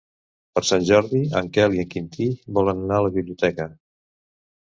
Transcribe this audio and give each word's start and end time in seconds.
Per 0.53 0.61
Sant 0.69 0.85
Jordi 0.89 1.19
en 1.41 1.51
Quel 1.57 1.75
i 1.75 1.83
en 1.83 1.91
Quintí 1.91 2.29
volen 2.59 2.81
anar 2.85 2.97
a 3.01 3.05
la 3.09 3.11
biblioteca. 3.19 3.67